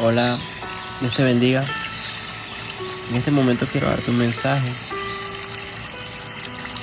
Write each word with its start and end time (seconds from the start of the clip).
Hola, 0.00 0.38
Dios 1.00 1.12
te 1.16 1.24
bendiga. 1.24 1.64
En 3.10 3.16
este 3.16 3.32
momento 3.32 3.66
quiero 3.66 3.88
darte 3.88 4.12
un 4.12 4.18
mensaje. 4.18 4.72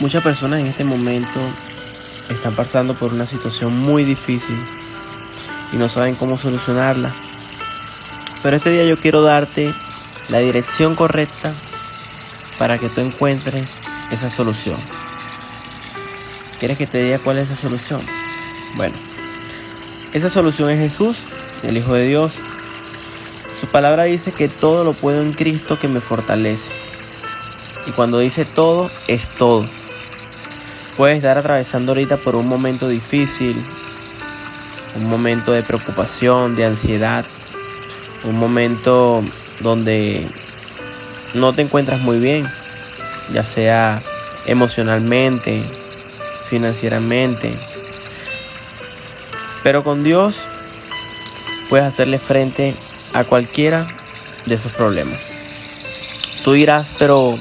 Muchas 0.01 0.21
personas 0.21 0.59
en 0.59 0.67
este 0.67 0.83
momento 0.83 1.39
están 2.29 2.55
pasando 2.55 2.93
por 2.93 3.13
una 3.13 3.25
situación 3.25 3.79
muy 3.79 4.03
difícil 4.03 4.57
y 5.71 5.77
no 5.77 5.87
saben 5.87 6.15
cómo 6.15 6.37
solucionarla. 6.37 7.15
Pero 8.43 8.57
este 8.57 8.71
día 8.71 8.83
yo 8.83 8.99
quiero 8.99 9.21
darte 9.21 9.73
la 10.27 10.39
dirección 10.39 10.93
correcta 10.95 11.53
para 12.59 12.79
que 12.79 12.89
tú 12.89 12.99
encuentres 12.99 13.75
esa 14.11 14.29
solución. 14.29 14.77
¿Quieres 16.59 16.77
que 16.77 16.85
te 16.85 17.01
diga 17.01 17.19
cuál 17.19 17.37
es 17.37 17.49
esa 17.49 17.61
solución? 17.61 18.01
Bueno, 18.75 18.95
esa 20.11 20.29
solución 20.29 20.69
es 20.69 20.79
Jesús, 20.79 21.15
el 21.63 21.77
Hijo 21.77 21.93
de 21.93 22.07
Dios, 22.07 22.33
su 23.59 23.67
palabra 23.67 24.03
dice 24.03 24.31
que 24.31 24.47
todo 24.47 24.83
lo 24.83 24.93
puedo 24.93 25.21
en 25.21 25.33
Cristo 25.33 25.79
que 25.79 25.87
me 25.87 26.01
fortalece. 26.01 26.71
Y 27.87 27.91
cuando 27.91 28.19
dice 28.19 28.45
todo, 28.45 28.89
es 29.07 29.27
todo. 29.27 29.65
Puedes 30.97 31.17
estar 31.17 31.37
atravesando 31.37 31.91
ahorita 31.91 32.17
por 32.17 32.35
un 32.35 32.47
momento 32.47 32.87
difícil, 32.87 33.61
un 34.95 35.05
momento 35.05 35.51
de 35.51 35.61
preocupación, 35.61 36.55
de 36.55 36.65
ansiedad, 36.65 37.25
un 38.23 38.37
momento 38.39 39.21
donde 39.59 40.27
no 41.33 41.53
te 41.53 41.61
encuentras 41.61 42.01
muy 42.01 42.19
bien, 42.19 42.47
ya 43.31 43.43
sea 43.43 44.01
emocionalmente, 44.45 45.63
financieramente. 46.47 47.53
Pero 49.63 49.83
con 49.83 50.03
Dios 50.03 50.37
puedes 51.69 51.85
hacerle 51.85 52.19
frente 52.19 52.75
a 53.15 53.23
cualquiera 53.23 53.87
de 54.45 54.55
esos 54.55 54.73
problemas. 54.73 55.17
Tú 56.43 56.51
dirás, 56.51 56.91
pero, 56.99 57.39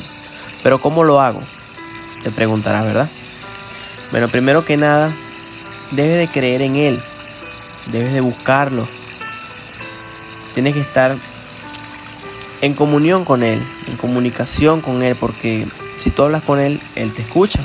pero 0.63 0.81
¿cómo 0.81 1.03
lo 1.03 1.21
hago? 1.21 1.43
Te 2.23 2.31
preguntarás, 2.31 2.85
¿verdad? 2.85 3.11
Bueno, 4.13 4.29
primero 4.29 4.65
que 4.65 4.77
nada, 4.77 5.13
debes 5.91 6.17
de 6.17 6.33
creer 6.33 6.63
en 6.63 6.77
Él, 6.77 7.03
debes 7.91 8.13
de 8.13 8.21
buscarlo, 8.21 8.87
tienes 10.55 10.75
que 10.75 10.81
estar 10.81 11.17
en 12.61 12.75
comunión 12.75 13.25
con 13.25 13.43
Él, 13.43 13.61
en 13.89 13.97
comunicación 13.97 14.81
con 14.81 15.03
Él, 15.03 15.17
porque 15.17 15.67
si 15.99 16.11
tú 16.11 16.23
hablas 16.23 16.45
con 16.45 16.61
Él, 16.61 16.81
Él 16.95 17.13
te 17.13 17.23
escucha, 17.23 17.59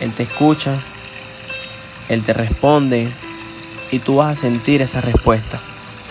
Él 0.00 0.12
te 0.12 0.24
escucha, 0.24 0.78
Él 2.10 2.22
te 2.24 2.34
responde 2.34 3.08
y 3.90 4.00
tú 4.00 4.16
vas 4.16 4.36
a 4.36 4.40
sentir 4.40 4.82
esa 4.82 5.00
respuesta. 5.00 5.62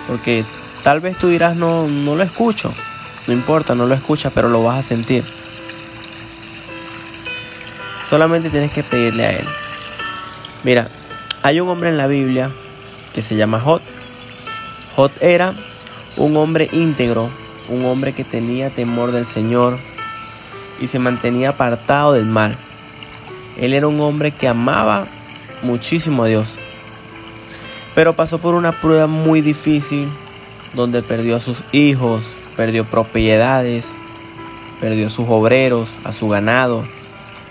Porque 0.08 0.45
tal 0.83 1.00
vez 1.00 1.17
tú 1.17 1.27
dirás, 1.27 1.55
no, 1.55 1.88
no 1.88 2.16
lo 2.16 2.23
escucho. 2.23 2.73
No 3.27 3.33
importa, 3.33 3.75
no 3.75 3.86
lo 3.86 3.94
escuchas, 3.94 4.31
pero 4.33 4.50
lo 4.50 4.63
vas 4.63 4.80
a 4.80 4.88
sentir. 4.88 5.23
Solamente 8.09 8.50
tienes 8.50 8.72
que 8.72 8.83
pedirle 8.83 9.25
a 9.25 9.31
Él. 9.31 9.45
Mira, 10.63 10.88
hay 11.44 11.59
un 11.59 11.67
hombre 11.69 11.89
en 11.89 11.97
la 11.97 12.08
Biblia 12.08 12.50
que 13.13 13.22
se 13.22 13.35
llama 13.35 13.59
Jot. 13.59 13.81
Jot 14.95 15.11
era 15.22 15.53
un 16.16 16.38
hombre 16.38 16.69
íntegro, 16.72 17.30
un 17.67 17.85
hombre 17.85 18.13
que 18.13 18.23
tenía 18.23 18.69
temor 18.69 19.11
del 19.11 19.25
Señor 19.25 19.78
y 20.80 20.88
se 20.88 21.00
mantenía 21.00 21.50
apartado 21.50 22.13
del 22.13 22.25
mal. 22.25 22.55
Él 23.58 23.73
era 23.73 23.88
un 23.88 24.00
hombre 24.00 24.31
que 24.31 24.47
amaba 24.47 25.05
muchísimo 25.63 26.23
a 26.23 26.28
Dios 26.28 26.58
pero 27.98 28.14
pasó 28.14 28.38
por 28.38 28.53
una 28.53 28.80
prueba 28.80 29.08
muy 29.08 29.42
difícil 29.42 30.08
donde 30.76 31.02
perdió 31.02 31.36
a 31.36 31.40
sus 31.40 31.58
hijos, 31.72 32.22
perdió 32.56 32.86
propiedades, 32.86 33.86
perdió 34.80 35.08
a 35.08 35.09
sus 35.09 35.26
obreros, 35.28 35.90
a 36.03 36.14
su 36.14 36.30
ganado, 36.30 36.84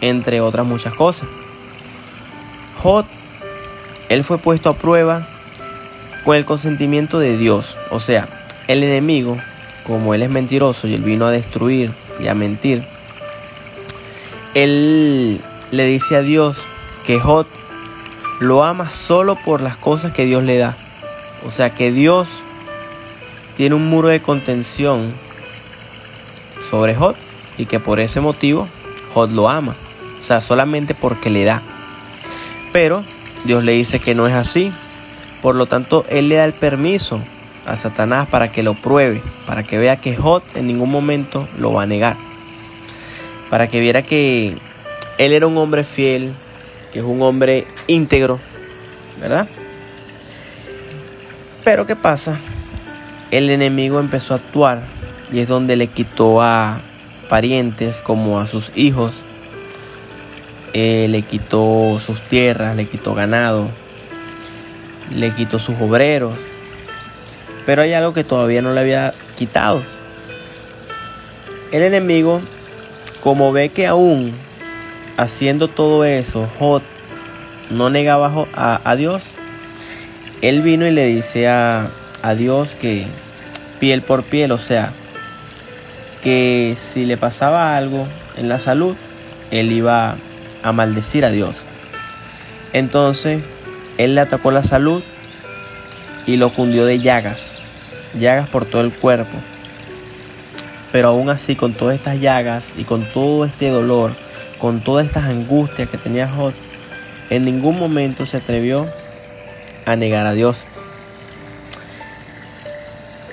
entre 0.01 0.41
otras 0.41 0.65
muchas 0.65 0.95
cosas. 0.95 1.29
Jot, 2.81 3.07
él 4.09 4.23
fue 4.23 4.39
puesto 4.39 4.71
a 4.71 4.77
prueba 4.77 5.27
con 6.25 6.37
el 6.37 6.45
consentimiento 6.45 7.19
de 7.19 7.37
Dios, 7.37 7.77
o 7.91 7.99
sea, 7.99 8.29
el 8.69 8.85
enemigo, 8.85 9.39
como 9.85 10.15
él 10.15 10.23
es 10.23 10.31
mentiroso 10.31 10.87
y 10.87 10.95
él 10.95 11.03
vino 11.03 11.27
a 11.27 11.33
destruir 11.33 11.91
y 12.21 12.29
a 12.29 12.37
mentir, 12.37 12.85
él 14.55 15.41
le 15.73 15.87
dice 15.87 16.15
a 16.15 16.23
Dios 16.23 16.57
que 17.05 17.19
Jot 17.19 17.49
lo 18.41 18.65
ama 18.65 18.91
solo 18.91 19.37
por 19.37 19.61
las 19.61 19.77
cosas 19.77 20.13
que 20.13 20.25
Dios 20.25 20.43
le 20.43 20.59
da. 20.59 20.77
O 21.47 21.51
sea 21.51 21.71
que 21.71 21.93
Dios 21.93 22.29
tiene 23.57 23.75
un 23.75 23.89
muro 23.89 24.09
de 24.09 24.21
contención 24.21 25.13
sobre 26.71 26.95
Jod 26.95 27.15
y 27.57 27.67
que 27.67 27.81
por 27.81 28.01
ese 28.01 28.21
motivo 28.21 28.69
Jod 29.15 29.31
lo 29.31 29.49
ama. 29.49 29.75
O 30.21 30.25
sea, 30.27 30.41
solamente 30.41 30.95
porque 30.95 31.31
le 31.31 31.45
da. 31.45 31.63
Pero 32.73 33.05
Dios 33.45 33.65
le 33.65 33.73
dice 33.73 34.01
que 34.01 34.15
no 34.15 34.27
es 34.27 34.35
así. 34.35 34.73
Por 35.41 35.55
lo 35.55 35.67
tanto, 35.67 36.05
Él 36.09 36.29
le 36.29 36.37
da 36.37 36.45
el 36.45 36.53
permiso 36.53 37.21
a 37.67 37.77
Satanás 37.77 38.29
para 38.29 38.49
que 38.49 38.63
lo 38.63 38.75
pruebe, 38.75 39.23
para 39.47 39.63
que 39.63 39.79
vea 39.79 39.97
que 39.97 40.17
Jod 40.17 40.43
en 40.55 40.67
ningún 40.67 40.91
momento 40.91 41.47
lo 41.59 41.73
va 41.73 41.85
a 41.85 41.87
negar. 41.87 42.17
Para 43.51 43.69
que 43.69 43.81
viera 43.81 44.03
que 44.03 44.57
Él 45.19 45.33
era 45.33 45.47
un 45.47 45.57
hombre 45.57 45.85
fiel, 45.85 46.33
que 46.97 47.01
es 47.01 47.07
un 47.07 47.21
hombre 47.21 47.67
íntegro, 47.89 48.41
¿verdad? 49.21 49.47
Pero 51.63 51.87
¿qué 51.87 51.95
pasa? 51.95 52.39
El 53.31 53.51
enemigo 53.51 54.01
empezó 54.01 54.33
a 54.33 54.39
actuar 54.39 54.81
y 55.31 55.41
es 55.41 55.47
donde 55.47 55.77
le 55.77 55.89
quitó 55.89 56.41
a 56.41 56.79
parientes 57.29 58.01
como 58.01 58.41
a 58.41 58.47
sus 58.47 58.73
hijos, 58.75 59.13
eh, 60.73 61.07
le 61.11 61.21
quitó 61.21 62.01
sus 62.01 62.19
tierras, 62.29 62.75
le 62.75 62.87
quitó 62.87 63.15
ganado, 63.15 63.69
le 65.15 65.33
quitó 65.33 65.59
sus 65.59 65.79
obreros. 65.79 66.37
Pero 67.67 67.83
hay 67.83 67.93
algo 67.93 68.15
que 68.15 68.25
todavía 68.25 68.63
no 68.63 68.73
le 68.73 68.81
había 68.81 69.13
quitado. 69.37 69.83
El 71.73 71.83
enemigo, 71.83 72.41
como 73.21 73.53
ve 73.53 73.69
que 73.69 73.87
aún 73.87 74.46
haciendo 75.17 75.69
todo 75.69 76.05
eso, 76.05 76.49
Jot 76.59 76.83
no 77.71 77.91
negaba 77.91 78.47
a, 78.55 78.97
Dios. 78.97 79.23
Él 80.43 80.63
vino 80.63 80.87
y 80.87 80.91
le 80.91 81.07
dice 81.07 81.49
a, 81.49 81.91
a 82.23 82.35
Dios 82.35 82.77
que 82.81 83.07
piel 83.81 84.03
por 84.03 84.23
piel, 84.23 84.53
o 84.53 84.59
sea, 84.59 84.93
que 86.23 86.77
si 86.77 87.07
le 87.07 87.17
pasaba 87.17 87.77
algo 87.77 88.07
en 88.37 88.49
la 88.49 88.59
salud, 88.59 88.97
él 89.51 89.73
iba 89.73 90.17
a 90.63 90.73
maldecir 90.73 91.25
a 91.25 91.31
Dios. 91.31 91.65
Entonces, 92.73 93.43
él 93.99 94.15
le 94.15 94.21
atacó 94.21 94.51
la 94.51 94.63
salud 94.63 95.03
y 96.27 96.37
lo 96.37 96.53
cundió 96.53 96.85
de 96.85 96.99
llagas, 96.99 97.59
llagas 98.19 98.49
por 98.49 98.67
todo 98.67 98.83
el 98.83 98.93
cuerpo. 98.93 99.39
Pero 100.93 101.09
aún 101.09 101.31
así, 101.31 101.57
con 101.57 101.73
todas 101.73 101.97
estas 101.97 102.21
llagas 102.21 102.65
y 102.77 102.85
con 102.85 103.09
todo 103.09 103.45
este 103.45 103.71
dolor, 103.71 104.13
con 104.59 104.81
todas 104.81 105.07
estas 105.07 105.25
angustias 105.25 105.89
que 105.89 105.99
tenía 105.99 106.29
Jot, 106.29 106.55
en 107.31 107.45
ningún 107.45 107.79
momento 107.79 108.27
se 108.27 108.37
atrevió 108.37 108.87
a 109.85 109.97
negar 109.97 110.27
a 110.27 110.33
Dios. 110.33 110.65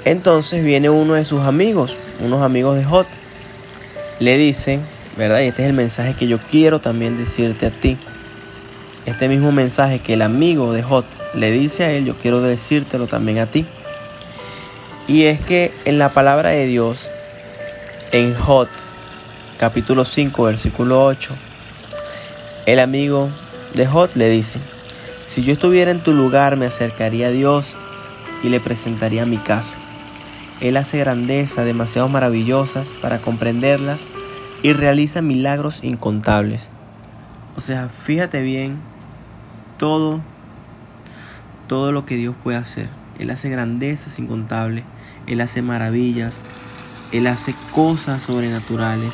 Entonces 0.06 0.63
viene 0.63 0.89
uno 0.89 1.13
de 1.13 1.25
sus 1.25 1.41
amigos, 1.41 1.95
unos 2.19 2.41
amigos 2.41 2.78
de 2.78 2.84
Jot, 2.84 3.07
le 4.19 4.38
dicen, 4.38 4.81
¿verdad? 5.17 5.41
Y 5.41 5.47
este 5.47 5.63
es 5.63 5.69
el 5.69 5.73
mensaje 5.73 6.13
que 6.13 6.28
yo 6.28 6.39
quiero 6.39 6.79
también 6.79 7.17
decirte 7.17 7.67
a 7.67 7.72
ti. 7.72 7.97
Este 9.05 9.28
mismo 9.28 9.51
mensaje 9.51 10.00
que 10.00 10.13
el 10.13 10.22
amigo 10.22 10.73
de 10.73 10.84
Jot 10.84 11.05
le 11.34 11.51
dice 11.51 11.84
a 11.84 11.91
él, 11.91 12.05
yo 12.05 12.16
quiero 12.16 12.41
decírtelo 12.41 13.07
también 13.07 13.40
a 13.40 13.47
ti. 13.47 13.66
Y 15.08 15.25
es 15.25 15.41
que 15.41 15.72
en 15.85 15.99
la 15.99 16.09
palabra 16.09 16.49
de 16.49 16.66
Dios, 16.66 17.09
en 18.11 18.35
Jot 18.35 18.70
capítulo 19.58 20.05
5, 20.05 20.44
versículo 20.44 21.05
8, 21.05 21.34
el 22.66 22.79
amigo 22.79 23.29
de 23.73 23.85
Jot 23.85 24.16
le 24.16 24.29
dice, 24.29 24.59
si 25.28 25.44
yo 25.44 25.53
estuviera 25.53 25.91
en 25.91 26.00
tu 26.00 26.14
lugar 26.14 26.58
me 26.58 26.66
acercaría 26.66 27.28
a 27.28 27.32
Dios 27.32 27.76
y 28.44 28.50
le 28.50 28.59
presentaría 28.59 29.26
mi 29.26 29.38
caso. 29.38 29.73
Él 30.61 30.78
hace 30.78 31.00
grandezas 31.00 31.66
demasiado 31.66 32.08
maravillosas 32.08 32.90
para 33.02 33.20
comprenderlas 33.20 34.02
y 34.61 34.73
realiza 34.73 35.22
milagros 35.22 35.84
incontables. 35.84 36.70
O 37.58 37.61
sea, 37.61 37.90
fíjate 37.90 38.41
bien 38.41 38.78
todo, 39.78 40.22
todo 41.67 41.91
lo 41.91 42.06
que 42.06 42.16
Dios 42.16 42.35
puede 42.44 42.58
hacer. 42.58 42.90
Él 43.20 43.29
hace 43.29 43.49
grandezas 43.49 44.20
incontables, 44.20 44.84
Él 45.28 45.41
hace 45.41 45.61
maravillas, 45.61 46.44
Él 47.11 47.28
hace 47.28 47.56
cosas 47.73 48.23
sobrenaturales. 48.23 49.14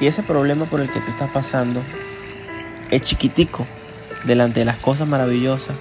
Y 0.00 0.06
ese 0.06 0.22
problema 0.22 0.64
por 0.64 0.80
el 0.80 0.90
que 0.90 1.00
tú 1.00 1.10
estás 1.10 1.30
pasando 1.30 1.82
es 2.90 3.02
chiquitico 3.02 3.66
delante 4.24 4.60
de 4.60 4.66
las 4.66 4.76
cosas 4.76 5.06
maravillosas 5.06 5.76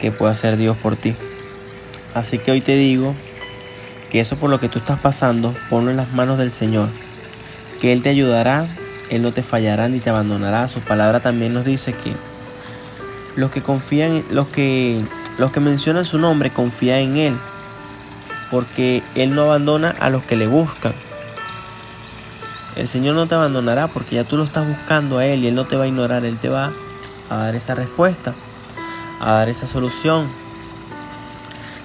que 0.00 0.10
puede 0.10 0.32
hacer 0.32 0.56
Dios 0.56 0.76
por 0.76 0.96
ti. 0.96 1.14
Así 2.14 2.38
que 2.38 2.50
hoy 2.50 2.60
te 2.60 2.76
digo 2.76 3.14
que 4.10 4.20
eso 4.20 4.36
por 4.36 4.50
lo 4.50 4.58
que 4.58 4.68
tú 4.68 4.78
estás 4.78 4.98
pasando, 4.98 5.54
ponlo 5.70 5.90
en 5.90 5.96
las 5.96 6.12
manos 6.12 6.38
del 6.38 6.50
Señor, 6.50 6.88
que 7.80 7.92
Él 7.92 8.02
te 8.02 8.08
ayudará, 8.08 8.66
Él 9.10 9.22
no 9.22 9.32
te 9.32 9.42
fallará 9.42 9.88
ni 9.88 10.00
te 10.00 10.10
abandonará. 10.10 10.66
Su 10.68 10.80
palabra 10.80 11.20
también 11.20 11.52
nos 11.52 11.64
dice 11.64 11.92
que 11.92 12.12
los 13.36 13.50
que 13.50 13.62
confían, 13.62 14.24
los 14.30 14.48
que, 14.48 15.00
los 15.38 15.52
que 15.52 15.60
mencionan 15.60 16.04
su 16.04 16.18
nombre 16.18 16.50
confían 16.50 16.98
en 16.98 17.16
Él, 17.16 17.36
porque 18.50 19.02
Él 19.14 19.34
no 19.34 19.42
abandona 19.42 19.94
a 20.00 20.10
los 20.10 20.22
que 20.24 20.36
le 20.36 20.46
buscan. 20.46 20.94
El 22.74 22.88
Señor 22.88 23.14
no 23.14 23.26
te 23.26 23.34
abandonará 23.34 23.88
porque 23.88 24.16
ya 24.16 24.24
tú 24.24 24.36
lo 24.36 24.44
estás 24.44 24.66
buscando 24.66 25.18
a 25.18 25.26
Él 25.26 25.44
y 25.44 25.48
Él 25.48 25.54
no 25.54 25.66
te 25.66 25.76
va 25.76 25.84
a 25.84 25.88
ignorar, 25.88 26.24
Él 26.24 26.38
te 26.38 26.48
va 26.48 26.72
a 27.28 27.36
dar 27.36 27.54
esa 27.54 27.74
respuesta, 27.74 28.32
a 29.20 29.32
dar 29.32 29.48
esa 29.50 29.66
solución. 29.66 30.26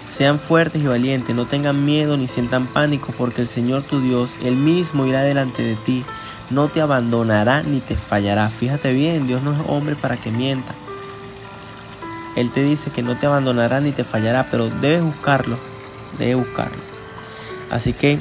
Sean 0.07 0.39
fuertes 0.39 0.81
y 0.81 0.87
valientes, 0.87 1.35
no 1.35 1.45
tengan 1.45 1.83
miedo 1.85 2.17
ni 2.17 2.27
sientan 2.27 2.67
pánico 2.67 3.13
porque 3.17 3.41
el 3.41 3.49
Señor 3.49 3.83
tu 3.83 3.99
Dios, 3.99 4.37
Él 4.41 4.55
mismo 4.55 5.05
irá 5.05 5.23
delante 5.23 5.61
de 5.61 5.75
ti, 5.75 6.05
no 6.49 6.69
te 6.69 6.79
abandonará 6.79 7.63
ni 7.63 7.81
te 7.81 7.97
fallará. 7.97 8.49
Fíjate 8.49 8.93
bien, 8.93 9.27
Dios 9.27 9.43
no 9.43 9.51
es 9.51 9.59
hombre 9.67 9.95
para 9.95 10.15
que 10.15 10.31
mienta. 10.31 10.73
Él 12.37 12.51
te 12.51 12.63
dice 12.63 12.91
que 12.91 13.03
no 13.03 13.17
te 13.17 13.25
abandonará 13.25 13.81
ni 13.81 13.91
te 13.91 14.05
fallará, 14.05 14.47
pero 14.49 14.69
debes 14.69 15.03
buscarlo, 15.03 15.57
debes 16.17 16.37
buscarlo. 16.37 16.77
Así 17.69 17.91
que 17.93 18.19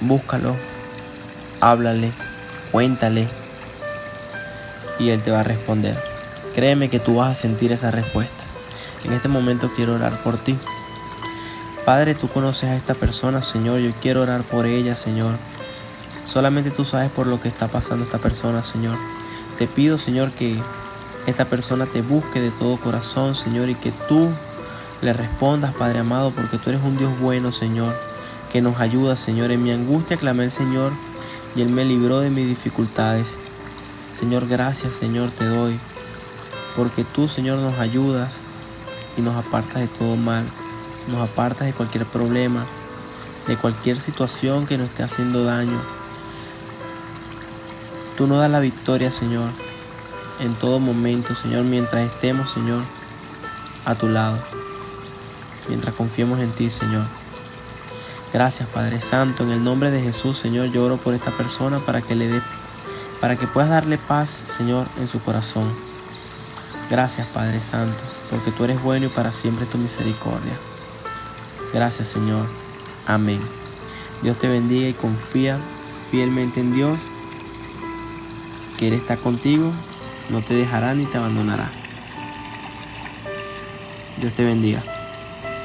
búscalo, 0.00 0.56
háblale, 1.60 2.12
cuéntale 2.72 3.28
y 4.98 5.10
Él 5.10 5.22
te 5.22 5.30
va 5.30 5.40
a 5.40 5.44
responder. 5.44 5.96
Créeme 6.54 6.90
que 6.90 6.98
tú 6.98 7.16
vas 7.16 7.30
a 7.30 7.40
sentir 7.40 7.72
esa 7.72 7.90
respuesta. 7.90 8.44
En 9.04 9.12
este 9.12 9.28
momento 9.28 9.70
quiero 9.76 9.94
orar 9.94 10.22
por 10.22 10.38
ti. 10.38 10.58
Padre, 11.84 12.14
tú 12.14 12.28
conoces 12.28 12.70
a 12.70 12.76
esta 12.76 12.94
persona, 12.94 13.42
Señor. 13.42 13.78
Yo 13.78 13.92
quiero 14.02 14.22
orar 14.22 14.42
por 14.42 14.66
ella, 14.66 14.96
Señor. 14.96 15.36
Solamente 16.26 16.70
tú 16.70 16.84
sabes 16.84 17.10
por 17.10 17.26
lo 17.26 17.40
que 17.40 17.48
está 17.48 17.68
pasando 17.68 18.04
esta 18.04 18.18
persona, 18.18 18.62
Señor. 18.64 18.98
Te 19.58 19.66
pido, 19.66 19.98
Señor, 19.98 20.32
que 20.32 20.60
esta 21.26 21.44
persona 21.44 21.86
te 21.86 22.02
busque 22.02 22.40
de 22.40 22.50
todo 22.50 22.76
corazón, 22.76 23.34
Señor, 23.34 23.68
y 23.68 23.74
que 23.74 23.92
tú 24.08 24.28
le 25.00 25.12
respondas, 25.12 25.72
Padre 25.74 26.00
amado, 26.00 26.32
porque 26.32 26.58
tú 26.58 26.70
eres 26.70 26.82
un 26.82 26.98
Dios 26.98 27.18
bueno, 27.20 27.52
Señor, 27.52 27.94
que 28.52 28.60
nos 28.60 28.80
ayuda, 28.80 29.16
Señor. 29.16 29.50
En 29.50 29.62
mi 29.62 29.70
angustia 29.70 30.16
clamé 30.16 30.44
al 30.44 30.50
Señor 30.50 30.92
y 31.58 31.62
Él 31.62 31.70
me 31.70 31.84
libró 31.84 32.20
de 32.20 32.30
mis 32.30 32.46
dificultades. 32.46 33.36
Señor, 34.12 34.46
gracias, 34.46 34.94
Señor, 34.94 35.32
te 35.32 35.44
doy, 35.44 35.76
porque 36.76 37.02
tú, 37.02 37.26
Señor, 37.26 37.58
nos 37.58 37.80
ayudas 37.80 38.38
y 39.16 39.22
nos 39.22 39.34
apartas 39.34 39.80
de 39.80 39.88
todo 39.88 40.14
mal, 40.14 40.44
nos 41.08 41.28
apartas 41.28 41.66
de 41.66 41.72
cualquier 41.72 42.06
problema, 42.06 42.64
de 43.48 43.56
cualquier 43.56 44.00
situación 44.00 44.66
que 44.66 44.78
nos 44.78 44.88
esté 44.88 45.02
haciendo 45.02 45.42
daño. 45.42 45.80
Tú 48.16 48.28
nos 48.28 48.38
das 48.38 48.50
la 48.52 48.60
victoria, 48.60 49.10
Señor, 49.10 49.50
en 50.38 50.54
todo 50.54 50.78
momento, 50.78 51.34
Señor, 51.34 51.64
mientras 51.64 52.08
estemos, 52.08 52.52
Señor, 52.52 52.84
a 53.84 53.96
tu 53.96 54.08
lado, 54.08 54.38
mientras 55.68 55.92
confiemos 55.96 56.38
en 56.38 56.52
ti, 56.52 56.70
Señor. 56.70 57.17
Gracias, 58.32 58.68
Padre 58.68 59.00
Santo, 59.00 59.42
en 59.42 59.50
el 59.50 59.64
nombre 59.64 59.90
de 59.90 60.02
Jesús, 60.02 60.36
Señor, 60.36 60.70
yo 60.70 60.84
oro 60.84 60.98
por 60.98 61.14
esta 61.14 61.36
persona 61.36 61.78
para 61.80 62.02
que 62.02 62.14
le 62.14 62.28
dé 62.28 62.42
para 63.20 63.36
que 63.36 63.46
puedas 63.46 63.70
darle 63.70 63.98
paz, 63.98 64.44
Señor, 64.56 64.86
en 64.98 65.08
su 65.08 65.20
corazón. 65.20 65.72
Gracias, 66.90 67.26
Padre 67.28 67.60
Santo, 67.60 67.98
porque 68.30 68.50
tú 68.50 68.64
eres 68.64 68.82
bueno 68.82 69.06
y 69.06 69.08
para 69.08 69.32
siempre 69.32 69.66
tu 69.66 69.78
misericordia. 69.78 70.52
Gracias, 71.72 72.08
Señor. 72.08 72.46
Amén. 73.06 73.40
Dios 74.22 74.38
te 74.38 74.48
bendiga 74.48 74.88
y 74.88 74.94
confía 74.94 75.58
fielmente 76.10 76.60
en 76.60 76.74
Dios, 76.74 77.00
que 78.78 78.88
Él 78.88 78.94
está 78.94 79.16
contigo, 79.16 79.72
no 80.30 80.40
te 80.40 80.54
dejará 80.54 80.94
ni 80.94 81.04
te 81.06 81.18
abandonará. 81.18 81.70
Dios 84.20 84.32
te 84.32 84.44
bendiga. 84.44 84.97